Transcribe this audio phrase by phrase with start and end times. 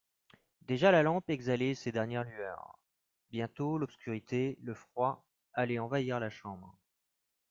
[0.63, 2.79] Déjà la lampe exhalait ses dernières lueurs;
[3.29, 6.75] bientôt l'obscurité, le froid, allaient envahir la chambre.